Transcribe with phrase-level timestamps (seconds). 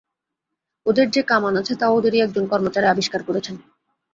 [0.85, 3.55] ওদের যে কামান আছে, তা ওদেরই একজন কর্মচারী আবিষ্কার করেছেন।